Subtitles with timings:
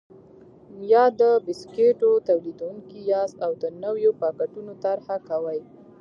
[0.91, 5.59] یا د بسکېټو تولیدوونکي یاست او د نویو پاکټونو طرحه کوئ.